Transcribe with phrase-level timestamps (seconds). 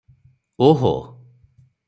[0.69, 0.93] ଓହୋ!